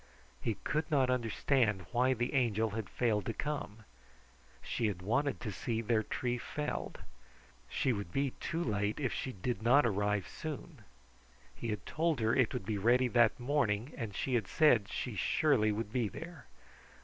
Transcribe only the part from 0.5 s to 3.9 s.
could not understand why the Angel had failed to come.